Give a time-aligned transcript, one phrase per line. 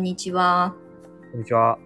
[0.00, 0.74] んにちは。
[1.30, 1.78] こんにちは。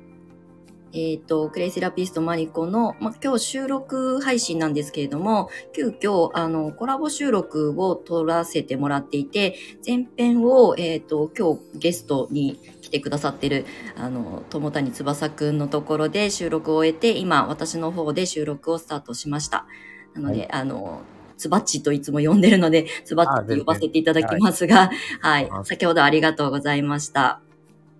[0.97, 13.67] えっ、と、クレイセラピストマリコの、まあ、今日収録配信なんですけれども、急遽、あの、コラボ収録を撮らせてもらっていて、前編を、えっ、と、今日ゲストに来てくださってる、
[13.97, 19.67] あの、友谷翼くんのところで収録を終えて、今、私の方で収録をスタートしました。
[20.15, 21.03] なので、はいあの、
[21.37, 27.41] つばっちといつも呼んでるので、つばっちと呼ばせていただきますが、はい、はい先ほどありがとうございました。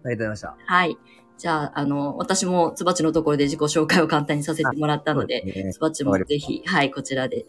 [0.05, 0.75] ありがとうございました。
[0.75, 0.99] はい。
[1.37, 7.45] じゃあ、あの、私もつばっちのところで自己紹介を簡単にさせてもらったので、そうですねつばっちもぜひ、はい、こちらで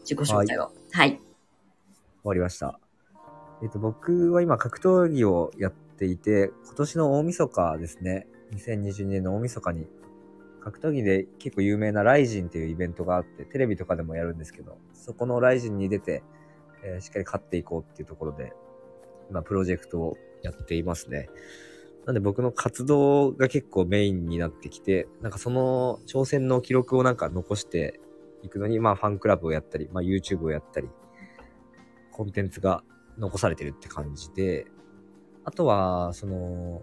[0.00, 0.72] 自己紹介を。
[0.92, 1.10] はい。
[1.10, 1.20] 終
[2.24, 2.78] わりました。
[3.62, 8.26] えっと、僕は今格闘技をやっていて、今年の大晦日ですね。
[8.52, 9.86] 2022年の大晦日に、
[10.60, 16.22] 格闘技で結構有名なライジンっていうイベントがあって、テレビとかでもやるんですけど、そこのライジンに出て、
[16.82, 18.52] えーしっかり勝っていこうっていうところで、
[19.30, 21.30] 今プロジェクトをやっていますね。
[22.06, 28.00] なんで僕の活動が結構メインになってきて、なんかその挑戦の記録をなんか残して
[28.42, 30.88] いくのに、まあファンクラブをやったり、まあ YouTube をやったり、
[32.12, 32.84] コンテンツが
[33.18, 34.66] 残されてるって感じで、
[35.44, 36.82] あとは、その、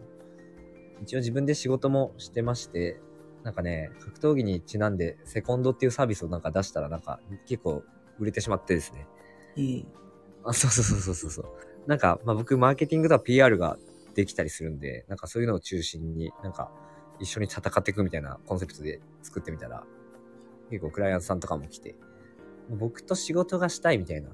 [1.02, 3.00] 一応自分で仕事もしてまして、
[3.44, 7.84] なんかね、格闘技にちなんで、セコンドっていうサービスをなんか出したら、なんか結構
[8.20, 9.08] 売れてしまってですね。
[9.58, 9.86] えー
[10.44, 11.46] あ、そうそうそうそうそうそう。
[11.88, 13.78] なんか、まあ僕、マーケティングとは PR が
[14.14, 16.72] できたりするんで、なんかそういうのを中心に、なんか
[17.20, 19.84] 一緒に戦っていくみたいなコンセプトで作ってみたら、
[20.70, 21.96] 結構クライアントさんとかも来て、
[22.70, 24.30] 僕と仕事がしたいみたいな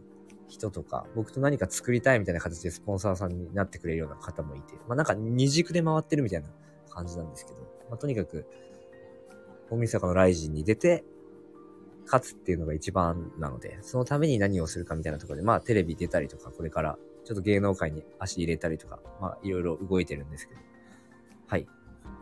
[0.48, 6.50] 人とか、僕と何か作りたいみたいな形でスポンサーさんになってくれるような方もいて、まあなんか二軸で回ってるみたいな
[6.90, 7.58] 感じなんですけど、
[7.90, 8.46] まあとにかく、
[9.70, 11.04] 大晦日のライジンに出て、
[12.06, 20.62] 勝つっていうのが一番なので、そのために何をするかみたいなところで、まあテレビ出たりとか、これからちょっと芸能界に足入れたりとか、まあいろいろ動いてるんですけど、
[21.48, 21.68] はい。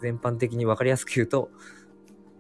[0.02, 1.52] 全般的にわかりやすく言うと、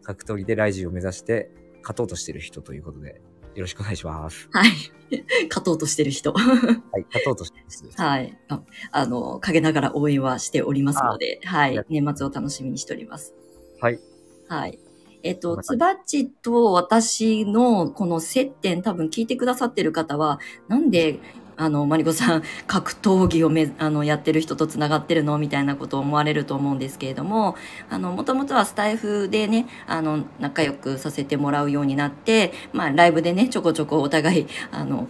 [0.02, 1.52] 格闘技でライジンを目指して
[1.84, 3.22] 勝とうとしてる人ということで、
[3.54, 4.50] よろしくお願いします。
[4.52, 4.72] はい。
[5.50, 6.34] 勝とうとしてる人。
[6.34, 7.06] はい。
[7.06, 8.02] 勝とうとしてる人です。
[8.02, 8.36] はい。
[8.48, 11.80] ああの、陰ながら応援はしておりますので、はい。
[11.88, 13.36] 年末を楽しみにしております。
[13.80, 14.00] はい。
[14.48, 14.80] はい。
[15.22, 21.20] えっと、つばっちと私のこの接点多分聞いてくださってる方は、なんで、
[21.58, 25.38] あの、マリコさん、 格闘技をめ、あの、やってる人と繋がってるの？
[25.38, 27.56] みたいなことを思われると思うんですけれども、
[27.90, 35.08] あの、もともとはスタイフでね、あの、仲良くさせてもらうようになって、まあ、ライブでね、ちょこちょこお互い、あの、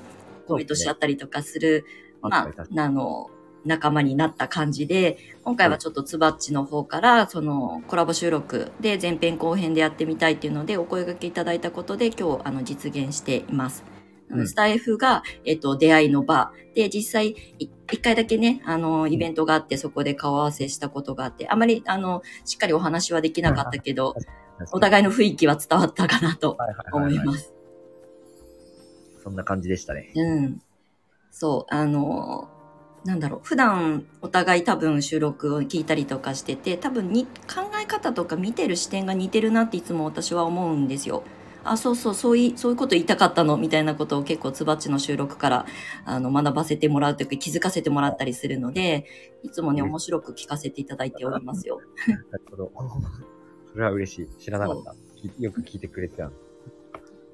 [0.48, 1.86] コメントし合ったりとかする、
[2.22, 3.30] まあ、あの、
[3.66, 13.95] 仲間になった感じで、今回はちょっとつばっちの方から、そのコラボ収録で前編後編でやってみたいっていうので、お声掛けいただいたことで今日、あの、実現しています。
[14.46, 24.16] スタイフが、えっと、出会いの場で、実際、い一回だけね、あの、イベントがあって、そこで顔合わせしたことがあって、あまり、あの、しっかりお話はできなかったけど、
[24.72, 26.58] おい互いの雰囲気は伝わったかなと
[26.92, 27.10] 思。
[27.10, 27.54] います。
[29.24, 30.12] そんな感じでしたね。
[30.16, 30.62] うん。
[31.32, 32.50] そう、あの、
[33.06, 41.24] なんだろう、普段お互い多分収録を聞いたりとかしてて、多分に考え方とか見てる視点が似てるなっていつも私は思うんですよ。
[41.66, 45.66] あ、そうそう、そうい、そういうこと言いたかったのみたいなことを結構つばっちの収録から
[46.06, 49.06] あの学ばせてもらうというか気づかせてもらったりするので、
[49.44, 51.82] いつもね、うん面白く聞かせていただいておりますよ。
[52.08, 52.72] なるほど。
[53.72, 54.28] それは嬉しい。
[54.40, 54.96] 知らなかった。
[55.16, 56.32] きよく聞いてくれてた。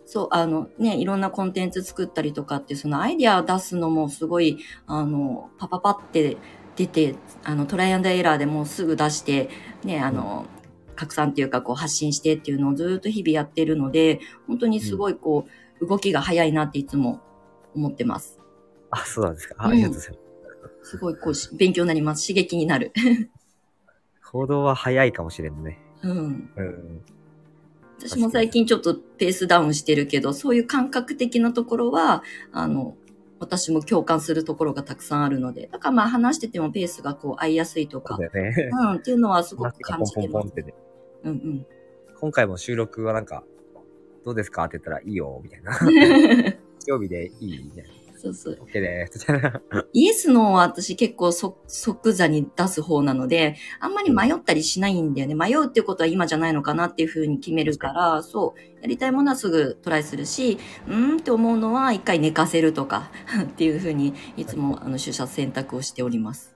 [0.06, 6.38] そう、あのね、いろんなコンテンツ作ったりとかって、そのアイディアを出すのもすごい、あの、パパパって
[6.76, 9.50] 出て、あの、トライアンドエラーでもうすぐ出して、
[9.86, 10.46] ね、あの、
[11.02, 15.48] 拡散っていうか、こう発信してっていうのをずっと日々やってるので、本当にすごいこ
[15.82, 17.22] う、動きが早いなっていつも
[17.74, 18.40] 思ってます。
[18.92, 19.56] あ、そうなんですか。
[19.58, 20.18] ありがとうございま
[20.84, 20.90] す。
[20.92, 22.28] すごいこうし、勉強になります。
[22.28, 22.92] 刺激になる。
[24.32, 25.80] 行動は早いかもしれんね。
[26.04, 26.52] うん。
[26.56, 27.02] うん。
[27.98, 32.96] 私も最近ちょっとペースダウンしてるけど、そういう感覚的なところは、あの、
[33.40, 38.70] 私も共感するところがたくさんあるので、だからまあ話しててもペースがこう合いやすいとそうか、だよね。
[38.72, 40.91] うん、っていうのはすごく感じてますポンポンポン
[41.22, 41.24] っ。
[41.24, 41.42] てね。
[41.44, 41.66] うん
[42.20, 43.44] 今回も収録はなんか、
[44.24, 44.66] どうですか？
[44.66, 45.76] って言ったら、いいよ、みたいな。
[45.82, 46.56] うん。
[46.86, 47.64] 曜日でいい？
[47.64, 47.90] みたいな。
[48.16, 48.60] そうそう。
[48.64, 49.32] OK でーす。
[49.34, 49.62] みたいな。
[49.92, 55.34] イエスのは私結構即即座に出す方なので、あんまり迷ったりしないんだよね。
[55.34, 63.10] 迷うっていうことは今じゃないのかなっていうふうに決めるから、そう、やりたいものはすぐトライするし、うーんって思うのは一回寝かせるとか
[63.42, 66.56] っていうふうにいつもあの取捨選択をしております。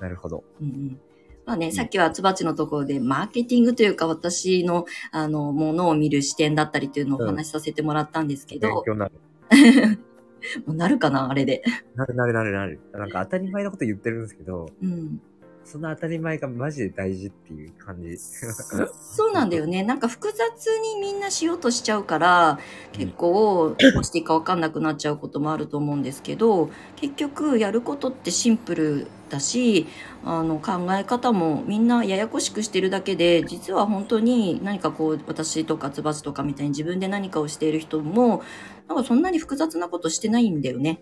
[0.00, 0.42] なるほど。
[0.60, 1.00] うんうん
[1.46, 9.12] まあね、さっきはつばちのところで、マーケティングというか、私の、あの、ものを見る視点だったりというのをお話しさせてもらったんですけど、勉強になる。
[10.66, 11.62] もうなるかな、あれで。
[11.94, 12.80] なるなるなるなる。
[12.92, 15.20] なんか当たり前のこと言ってるんですけど、うん。
[15.66, 18.16] その当たり前がマジで大事っていう感じ。
[18.16, 19.82] そうなんだよね。
[19.84, 22.60] なんか複雑にみんなしようとしちゃうから、
[22.92, 29.86] 結構、どうしていいかわかんなくなっちゃうこともあると思うんですけど、結局やることってシンプルだし、
[30.24, 38.42] あの考え方もみんなややこしくしてるだけで、実は本当に何かこう、私とかつばちとかみたいに自分で何かをしている人も、
[38.86, 41.00] なんかそんなに複雑なことしてないんだよね。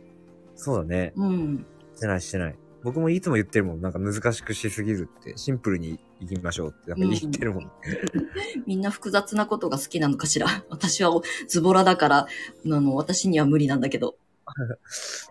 [0.55, 1.13] そうだね。
[1.17, 1.67] うん。
[1.95, 2.64] してないしてない。
[2.85, 3.81] 僕もいつも言ってるもん。
[3.81, 7.73] なんか難しくしすぎるって、シンプルにいきましょうってなんか言ってるもん。
[8.67, 10.47] みんな複雑なことが好きなのかしら。
[10.69, 12.29] 私はズボラだから、あ
[12.67, 14.17] の、私には無理なんだけど。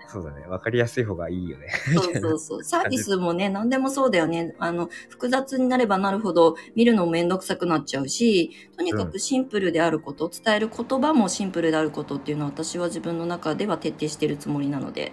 [0.10, 0.48] そうだね。
[0.48, 1.68] わかりやすい方がいいよね。
[1.94, 2.64] そうそうそう。
[2.64, 4.56] サービスもね、何でもそうだよね。
[4.58, 15.12] あの、複雑になればなるほど見るのもめんどくさくなっちゃうし、とにかくシンプルであること、伝える言葉もシンプルであることっていうのは私は自分の中では徹底してるつもりなので。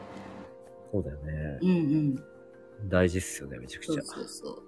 [0.93, 1.67] そうだよねう。
[1.67, 2.30] んうん。
[2.85, 4.03] 大事っすよね、めちゃくちゃそう。
[4.03, 4.63] そうそう。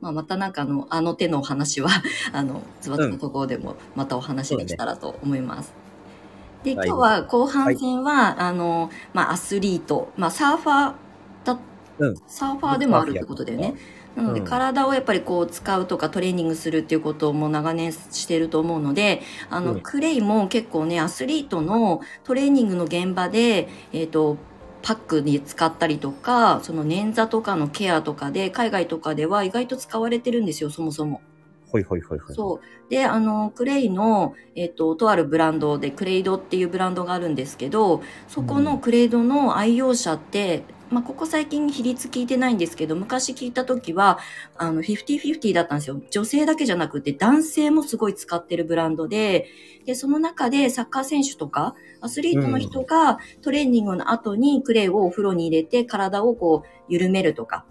[0.00, 1.90] まあ、またなんかあの、あの手のお話は、
[2.32, 5.72] あの、ズバッのところでもまたお話できたらと思います。
[6.64, 10.94] で、今はい日は後半戦は、あの、まあ、アスリート、まあ、サーファー
[11.44, 11.58] だ、
[11.98, 13.74] うんサーファーでもあるってことだよね。
[14.16, 24.38] なので、うん体をやっぱりこう使うとかトレーニングするっていうことも長年してると思うので、あの、うんクレイも結構ね、アスリートのトレーニングの現場で、えっ、と、
[24.82, 31.20] パックに使ったりとか、その捻挫とかのケアとかで、海外とかでは意外と使われてるんですよ、そもそも。
[31.70, 32.34] ほいほいほいほい。
[32.34, 32.90] そう。
[32.90, 44.18] で、あの、クレイの、えっ、と、とあるブランドで、クレイドっていうブランドがあるんですけど、そこのクレイドの愛用者って、まあ、ここ最近比率聞いてないんですけど、昔聞いた時は、
[44.56, 46.00] あの、50-50だったんですよ。
[46.10, 49.46] 女性だけじゃなくて、男性もすごい使ってるブランドで、
[49.86, 57.70] で、その中でサッカー選手とか、アスリートの人がトレーニングの後にクレイをお風呂に入れて体をこう、緩めるとか、うん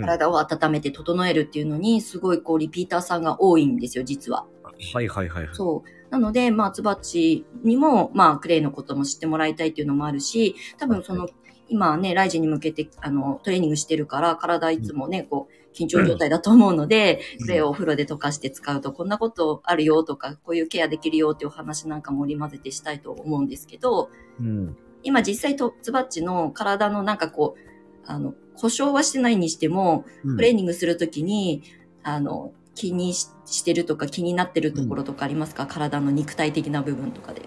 [0.00, 4.46] 体を温めて整えるっていうのに、すごいこう、リピーターさんが多いんですよ、実は。
[4.94, 5.54] はいはいはいはい。
[5.54, 6.10] そう。
[6.10, 11.28] なので、まあ、つばっちにも、まあ、クレイのことも知ってもらいたいっていうのもあるし、多分その、
[11.68, 24.76] 今ね、 RIZIN に向けて、あの、トレーニングしてるから、体いつもね、こう、緊張状態だと思うので、うんクレイをお風呂で溶かして使うと、こんなことあるよとか、こういうケアできるよっていうお話なんかも織り交ぜてしたいと思うんですけど、うん。
[25.02, 27.60] 今実際と、つばっちの体のなんかこう、
[28.06, 31.62] あの、故障はしてないにしても、うんトレーニングするときに、
[32.02, 37.42] あの、気にししてるとか気になってるところとかありますか、体の肉体的な部分とかで。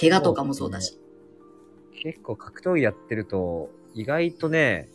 [0.00, 0.98] 怪我とかもそうだし。
[2.00, 4.88] 結構格闘技やってると、意外とね、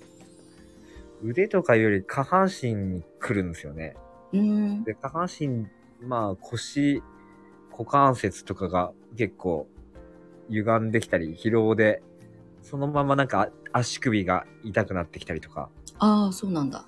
[1.24, 3.96] 腕とかより下半身に来るんですよね。
[4.34, 4.84] うーん。
[4.84, 5.68] で、下半身、
[6.02, 7.04] まあ腰、
[7.72, 9.68] 股関節とかが結構
[10.50, 12.02] 歪んできたり、疲労で、
[12.64, 15.70] そのままなんか足首が痛くなってきたりとか。
[16.00, 16.86] ああ、そうなんだ。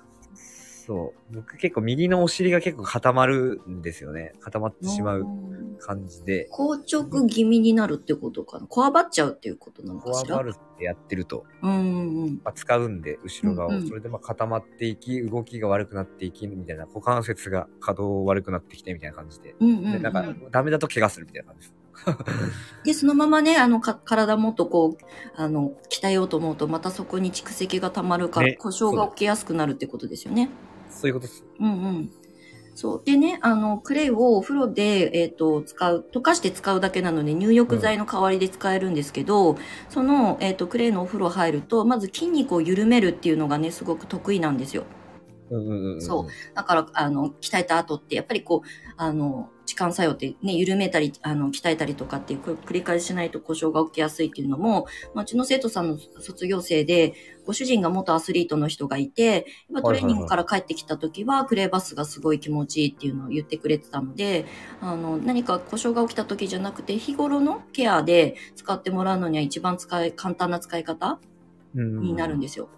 [0.88, 1.34] そう。
[1.36, 4.32] 僕結構右のお尻が結構固まるんですよね。
[4.40, 6.48] 固まってしまううん感じで。
[6.50, 8.66] 硬直気味になるってことかな？
[8.66, 10.36] こわばっちゃうっていうことなのこかしら？
[10.36, 13.70] わばるってやってると、うんうんまあ、使うんで、後ろ側を。
[13.72, 19.54] うんうんそれでまあ固まっていき、動きが悪くなっていき、みたいな、股関節が可動悪くなってきて、みたいな感じで。
[19.60, 19.68] うん。
[19.68, 21.78] うんうん、で、なんか、ダメだと怪我するみたいな感じです。
[22.84, 25.04] で、そのままね、あの、か体もっとこう、
[25.36, 30.48] あの、鍛えようと思うと、またそこに蓄積が溜まるから、ね故障が起きやすくなるってことですよね。
[30.90, 31.44] そういうことです。
[31.60, 32.10] うんうん。
[32.74, 33.02] そう。
[33.04, 44.84] でね、あの、クレイをお風呂で、えっ、と、使う、溶かして使うだけなので、入浴剤の代わりで使えるんですけど、その、えっ、と、クレイのお風呂入ると、まず筋肉を緩めるっていうのがね、すごく得意なんですよ。
[45.50, 46.02] うんうんうんうん。
[46.02, 57.12] そうだから、あの、鍛えた後って、やっぱりこう、あの、痴漢作用ってね、緩めたり、あの、鍛えたりとかっていう、これ繰り返ししないと故障が起きやすいっていうのも、まあ、うちの生徒さんの卒業生で、
[57.44, 59.44] ご主人が元アスリートの人がいて、
[59.82, 64.46] トレーニングから帰ってきた時は、クレーバスがすごい気持ちいいっていうのを言ってくれてたので、
[64.80, 71.20] あの、何か故障が起きた時じゃなくて、日頃のケアで使ってもらうのには一番使い、簡単な使い方
[71.74, 72.70] うんになるんですよ。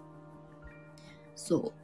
[1.35, 1.80] そう。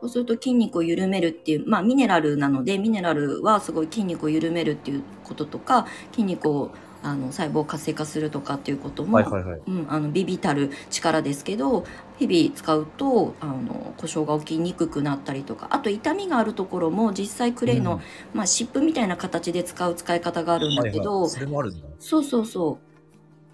[0.00, 6.70] そうすると筋肉を緩めるっていう、まあミネラルなので、ミネラルはすごい筋肉を緩めるっていうこととか、筋肉を
[7.02, 9.18] あの細胞を活性化するとかっていうことも。
[9.18, 11.84] うん、あのビビたる力ですけど
[12.18, 18.00] 日々使うとあの故障が起きにくくなったりとかあと痛みがあるところも実際クレイの、うん
[18.34, 21.86] まあ、湿布みたいな形で使う使い方があるんだけど、はいはいそれもあるんだ。
[22.00, 22.78] そうそうそ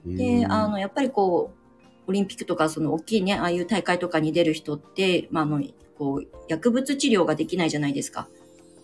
[0.06, 5.62] うへでーあのやっぱりこうオリンピックとかその大きいねああいう大会とかに出る人って、まあ、あの
[5.98, 8.28] こう薬物治療ができないじゃないですか。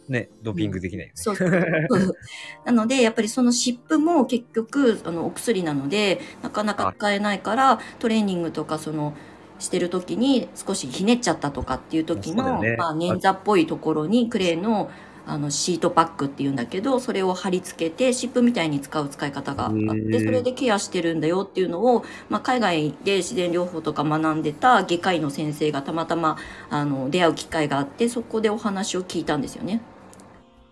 [0.09, 1.12] ね、ドーピングできないよね。
[1.14, 1.50] そうそう
[2.67, 9.14] なのでやっぱりその湿布も結局あのお薬なのでなかなか使えないからトレーニングとかその
[9.61, 14.90] してる時に少しひねっちゃったとかっていう時の、ねまあ、捻挫っぽいところにクレイの
[15.27, 26.37] あのシートパックっていうんだけどそれを貼り付けて湿布みたいに使う使い方があっへてーそれでケアしてるんだよっていうのを、まあ、海外で自然療法とか学んでた外科医の先生がたまたま
[26.71, 29.81] あの出会う機会があってそこでお話を聞いたんですよね。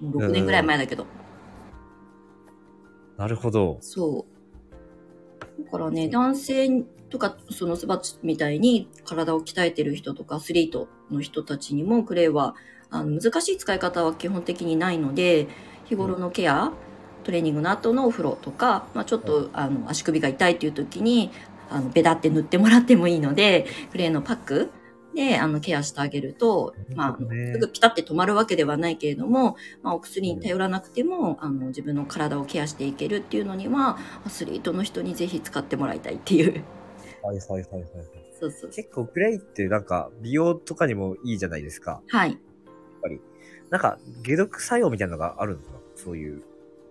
[0.01, 1.07] もう6年ぐらい前だけど。
[3.17, 3.79] なるほど。
[3.81, 5.65] そう。
[5.65, 12.55] だからね、男性とか、そのスバッチみたいに体を鍛えてる人とか、アスリートの人たちにも、クレイは、
[12.91, 15.49] あの、難しい使い方は基本的にないので、
[15.87, 16.73] 日頃のケア、
[17.25, 21.31] トレーニングの後のお風呂とか、まあちょっと、あの、足首が痛いっていう時に、
[21.71, 24.71] あの、ベタって塗ってもらってもいいので、クレイのパック
[25.15, 27.19] で、あの、ケアしてあげると、まあ、
[27.53, 36.63] すぐピタって止まるわけではないけれども、まあ、お薬に頼らなくても、あの、自分の体をケアしていけるっていうのには、アスリートの人にぜひ使ってもらいたいっていう。
[37.23, 37.85] はいはいはいはいはい。
[38.39, 38.71] そうそう。
[38.71, 42.01] 結構クレイってなんか美容とかにもいいじゃないですか。
[42.09, 42.39] はい。
[43.71, 45.79] なんか解毒作用みたいなのがあるんですか？
[45.97, 46.43] そういう。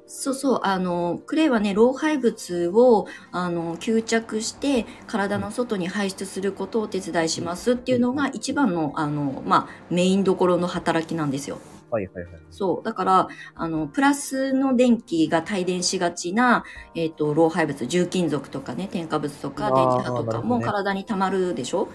[0.10, 0.60] そうそう。
[0.64, 11.60] あの、クレイはね、老廃物を、あの、吸着して、体の外に排出することをお手伝いしますっていうのが一番の、あの、まあ、メインどころの働きなんですよ。
[11.92, 12.42] はいはいはい。
[12.52, 12.86] そう。
[12.86, 16.64] だから、あの、プラスの電気が帯電しがちな、
[16.96, 21.90] えっ、と、老廃物、重金属とかね、添加物とか電磁波とかも体に溜まるでしょ？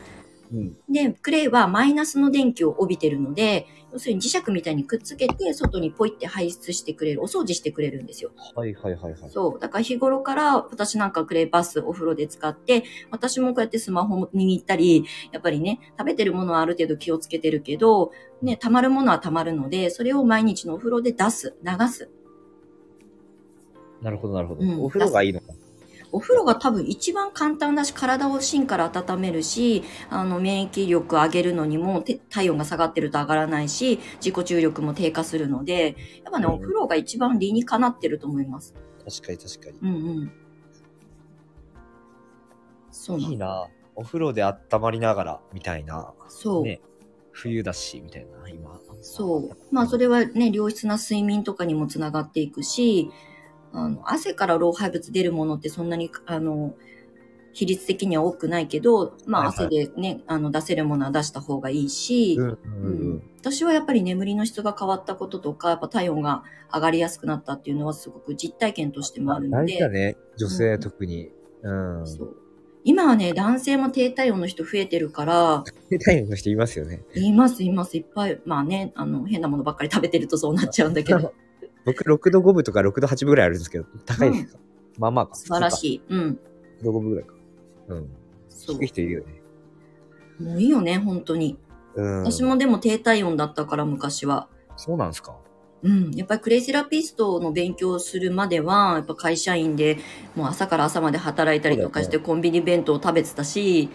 [0.53, 0.77] うん。
[0.89, 8.31] で、クレイはマイナスの電気を帯びてるので、要するに磁石みたいにくっつけて、外にポイって排出してくれる、お掃除してくれるんですよ。
[8.55, 9.31] はいはいはいはい。
[9.31, 9.59] そう。
[9.59, 22.11] だから日頃から私なんかクレイバスお風呂で使って、私もこうやってスマホも握ったり、やっぱりね、食べてるものはある程度気をつけてるけど、ね、溜まるものは溜まるので、それを毎日のお風呂で出す、流す。
[24.01, 24.63] なるほどなるほど。
[24.63, 25.53] うんお風呂がいいのか。
[26.13, 38.75] お風呂が多分一番簡単だし、体を芯から温めるし、あの、免疫力上げるのにも、て体温が下がってると上がらないし、自己注力も低下するので、やっぱね、うんお風呂が一番理にかなってると思います。
[39.05, 39.79] 確かに確かに。
[39.79, 40.33] うんうん。
[42.91, 43.47] そうないの。
[43.47, 43.69] な。
[43.95, 46.13] お風呂で温まりながら、みたいな。
[46.29, 46.63] そう。
[46.63, 46.83] ね。
[47.31, 48.79] 冬だし、みたいな、今。
[49.01, 49.51] そう。
[49.71, 53.11] まあ、それはね、良質な睡眠とかにもつながっていくし、
[53.73, 56.75] あの、汗から老廃物出るものってそんなに、あの、
[57.53, 63.23] 比率的には多くないけど、まあ、はいはい汗でね、あの、出せるものは出した方がいいし、うんうんううんん。
[63.41, 70.17] 私はやっぱり眠りの質が変わったこととか、やっぱ体温が上がりやすくなったっていうのはすごく実体験としてもあるの大で、事だね。
[70.37, 71.31] 女性うん特に。
[71.63, 72.07] うん。
[72.07, 72.37] そう
[72.85, 75.65] 今はね、男性も低体温の人増えてるから、
[76.05, 77.03] 体温の人いますよね。
[77.15, 78.41] いますいます、いっぱい。
[78.45, 81.33] まあね、あの、変なものばっかり食べてるとそうなっちゃうんだけど、
[81.85, 84.59] 僕6度5分とか6度8分ぐらいあるんですけど、高いですか、
[84.99, 85.35] まあまあか。
[85.35, 85.71] 素晴らい。
[85.71, 86.03] しい。
[86.09, 86.39] うん。
[86.81, 87.35] 6度5分ぐらいか。
[87.89, 88.09] うん。
[88.49, 88.87] そう低い。
[88.89, 89.43] 人いるよね。
[90.41, 91.59] もういいよね、本当に。
[91.95, 92.23] うん。
[92.25, 94.49] 私もでも低体温だったから、昔は。
[94.77, 95.37] そうなんですか
[95.83, 96.13] うん。
[96.13, 99.99] やっぱりクレイセラピストの勉強をするまでは、やっぱ会社員で、
[100.37, 103.89] もう朝から朝まで働いたりとかして、コンビニ弁当を食べてたし、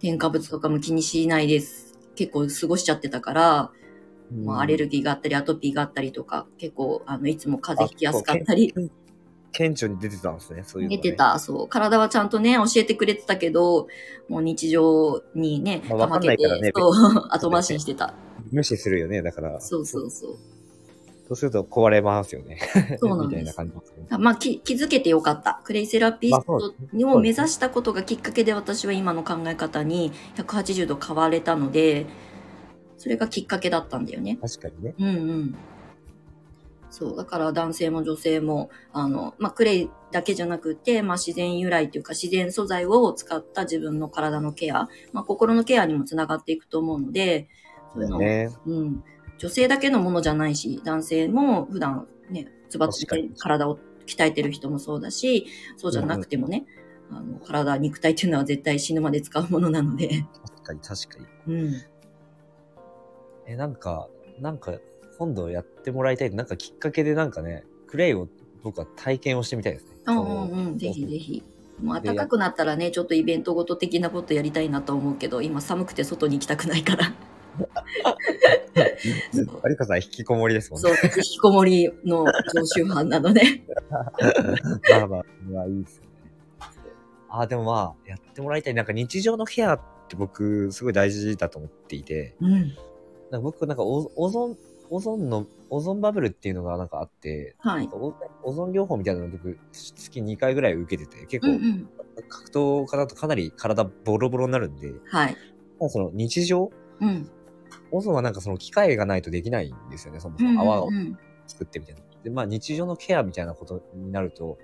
[0.00, 1.98] 添加物とかも気にしないです。
[2.14, 3.70] 結構過ごしちゃってたから、
[4.32, 8.72] まあ、アレルギーがあったり、アトピーがあったりとか、結構、あの、いつも風邪ひきやすかったり
[9.52, 11.02] 顕著に出てたんですね、そういうの、ね。
[11.02, 11.16] 出て。
[11.16, 11.68] た、そう。
[11.68, 13.88] 体はちゃんとね、教えてくれてたけど、
[14.28, 16.92] もう日常にね、まあわかんないからねそう、
[17.30, 18.14] 後回しにしてた。
[18.52, 19.60] 無視するよね、だから。
[19.60, 20.36] そうそうそう。
[21.30, 22.58] そうすると壊れますよね。
[22.98, 23.56] そうなん みたいなです。
[23.56, 24.18] 感じですね。
[24.18, 25.60] まあ、き気づけてよかった。
[25.62, 26.74] クレイセラピスト
[27.06, 32.06] を目指したことがきっかけで私は今の考え方に180度変われたので、
[33.00, 34.38] それがきっかけだったんだよね。
[34.42, 34.94] 確かにね。
[34.98, 35.54] うんうん。
[36.90, 37.16] そう。
[37.16, 47.48] だから男性も女性も、あの、まあ、クレイだけじゃなくて、まあ、自然由来というか自然素材を使った自分の体のケア、まあ、心のケアにもつながっていくと思うので、
[47.94, 48.50] そういうのをね。
[48.66, 49.04] うん。
[49.38, 55.46] 女性だけのものじゃないし、男性も普段ね、つばつ確かに体を鍛えてる人もそうだし、
[55.78, 56.66] そうじゃなくてもね、
[57.10, 61.54] あの体、肉体っていうのは絶対死ぬまで使うものなので、確かに確かに。
[61.54, 61.82] うん。
[63.50, 64.78] え、なんか、なんか、
[65.18, 66.30] 今度やってもらいたい。
[66.30, 68.28] なんかきっかけでなんかね、クレイを
[68.62, 69.90] 僕は体験をしてみたいですね。
[70.06, 71.42] うんうんうん、ぜひぜひ。
[71.82, 77.12] もうで暖かくなったらね、ちょっとイベントごと的なことやりたいなと思うけど、今寒くて外に行きたくないから。
[79.34, 80.88] 有香さん引きこもりですもんね。
[80.88, 83.42] そう、引きこもりの常習犯なので。
[83.90, 83.98] ま
[85.02, 86.10] あまあ、まあいいですよね。
[87.28, 88.74] あ、でもまあ、やってもらいたい。
[88.74, 92.76] なんか日常のケアって僕、すごい大事だと思っていて、うん。
[93.30, 94.56] なんか僕、なんかオオゾン、
[94.90, 97.88] オゾンの、オゾンバブルっていうのがなんかあって、はい。
[97.92, 101.88] オオゾン療法みたいなのを僕、月2回ぐらい受けてて、結構うんうん。
[102.28, 105.36] 格闘家だとかなり体ボロボロになるんで、はい。
[105.78, 106.70] まあその日常、
[107.00, 107.30] うん。
[107.92, 112.00] オゾンはなんかその機械がないとできないんですよね、そもそうんも泡をうんうん作ってみたいな。
[112.22, 114.58] で、まあ日常のケアみたいなことになると、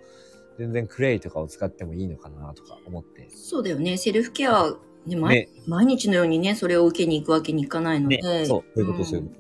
[0.59, 3.29] 全然クレイとかを使ってもいいのかなとか思って。
[3.31, 3.97] そうだよね。
[3.97, 4.75] セルフケア、
[5.07, 8.19] ね、毎ね、毎日のようにね、それを受けに行くわけにいかないので。
[8.19, 9.33] ね、そう、そういうこと、んそういうこ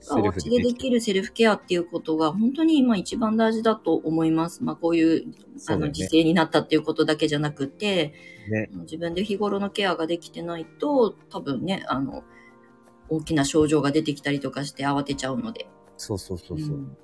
[0.00, 0.16] と。
[0.16, 4.64] お家でででききるセルフケアっていうことが本当に今一番大事だと思います。
[4.64, 8.14] まあこういう、あの、そうだよね時勢になったっていうことだけじゃなくて、
[8.48, 12.24] ね、自分で日頃のケアができてないと、多分ね、あの、
[13.08, 15.68] 大きな症状が出てきたりとかして慌てちゃうので。
[15.96, 16.76] そうそうそうそう。
[16.76, 16.96] ん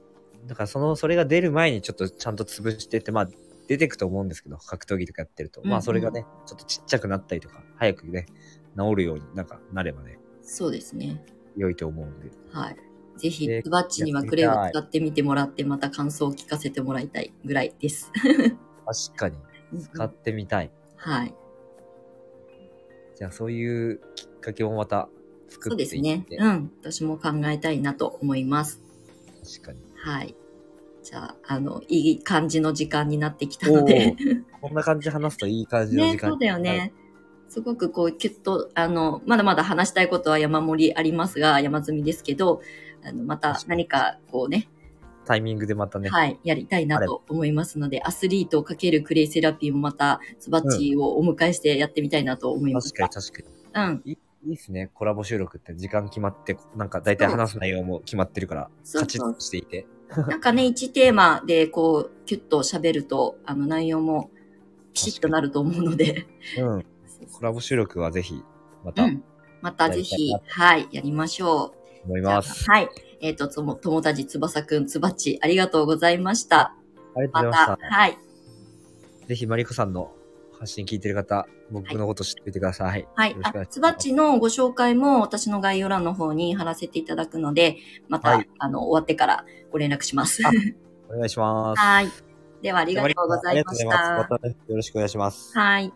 [0.47, 3.29] だからその、それが出る前にちょっとちゃんと潰してって、まあ、
[3.67, 5.61] 出てくと思うんですけど、格闘技とかやってると。
[5.61, 8.27] うんうんまあそれがね、ちょっとちっちゃくなったりとか、早くね、
[8.77, 11.25] 治るようになんかなればね、そうですね。
[11.57, 12.31] 良いと思うんで。
[12.53, 12.77] はい。
[13.19, 18.13] ぜひ、バッチにはクレイを使ってみてもらって、また感想を聞かせてもらいたいぐらいです。
[19.09, 19.37] 確かに、
[19.81, 20.71] 使ってみたい。
[20.97, 21.35] はい。
[23.17, 25.09] じゃあそういうきっかけをまた
[25.49, 25.97] 作そうっていって。
[25.97, 26.39] ですね。
[26.39, 26.73] うん。
[26.83, 28.81] 私も考えたいなと思います。
[29.43, 29.81] 確かに。
[29.97, 30.37] はい。
[31.07, 34.17] じゃあ、あの、いい感じの時間になってきたので。
[34.61, 36.79] こんな感じで話すといい感じのね、時間そうだよね。
[36.79, 36.93] はい
[37.49, 42.61] すごくこう、キュッと、あの、まだまだ話したいことは山盛りありますが、山積みですけど、
[43.05, 44.69] あの、また何かこうね、
[45.25, 46.09] タイミングでまたね。
[46.09, 53.27] はい、やりたいなと思いますので、アスリートをかけるクレイセラピーもまた、ツバッチをお迎えしてやってみたいなと思いまし確かたに。
[53.27, 53.43] 確
[53.75, 54.03] かうん。
[54.05, 54.13] に。
[54.13, 54.91] いいいっすね。
[54.95, 59.87] コラボ収録って時間決まって、なんか大体話す内容も決まってるから、カチッとしていて。
[60.29, 64.31] なんかね、1テーマでこう、キュッと喋ると、あの、内容も
[64.95, 66.27] ピシッとなると思うので、
[66.59, 66.87] うん。
[67.33, 68.43] コラボ収録はぜひ、
[68.85, 69.25] またうん。
[69.61, 72.07] またぜひはい、やりましょう。
[72.07, 72.71] 思います。
[72.71, 72.89] はい。
[73.21, 76.75] えっ、と、つも、友達翼くん、つばっち、ありがとうございました。
[77.17, 77.97] ありがとうまたございまし、た。
[77.97, 78.19] はい。
[79.27, 80.13] ぜひ、マリコさんの
[80.59, 83.07] 発信聞いてる方、僕のこと知っておいてください。
[83.15, 87.77] はいよろしくお願いあつばっちのご紹介も私の概要欄の方に貼らせていただくので、
[88.09, 90.43] また、はいあの、終わってからご連絡します。
[90.47, 90.51] あ
[91.09, 91.81] お願いします。
[91.81, 92.09] はい。
[92.63, 93.87] では、ありがとうございました。
[93.87, 95.57] またね、よろしくお願いします。
[95.57, 95.93] はい。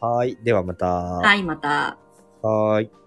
[0.00, 0.36] はい。
[0.42, 0.86] ではまた。
[0.86, 1.98] ははい、また。
[2.42, 3.01] ーい。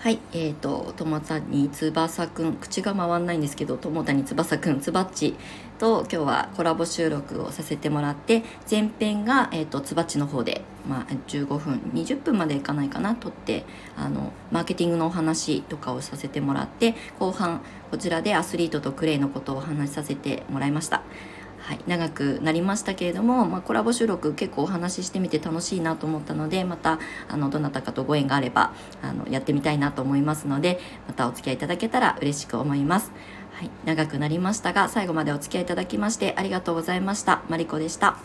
[0.00, 5.34] はい、えっ、と、友谷翼くん、口が回んないんですけど、友谷翼くん、つばっち
[5.80, 13.64] と今日はコラボ収録をさせてもらって、前編が、えっ、と、つばっちの方で、まあ、15分、20分までいかないかな、撮って、
[13.96, 21.02] あの、マーケティングのお話とかをさせてもらって、後半、こちらでアスリートとクレイのことをお話しさせてもらいました。
[21.68, 33.12] はい、長くなりましたけれども、まあ、コラボ収録結構お話ししてみて楽しいなと思ったのでまたあのどなたかとご縁があればあのやってみたいなと思いますのでまたお付き合いいただけたら嬉しく思います。
[33.52, 37.42] はい、長くなりましたが最後までお付き合いいただきましてありがとうございました。
[37.50, 38.16] マリコでした。